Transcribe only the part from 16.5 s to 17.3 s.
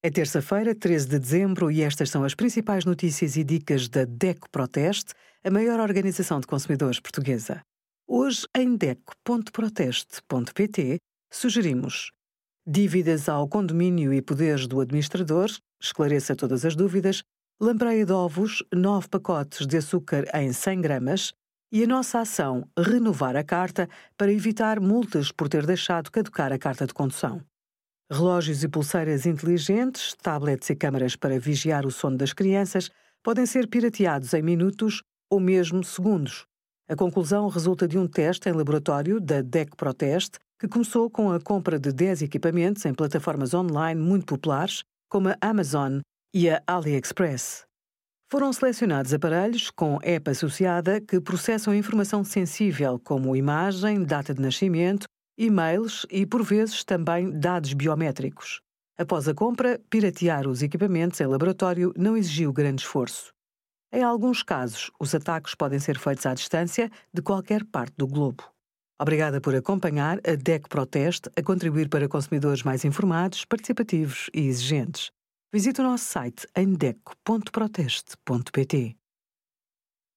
as dúvidas,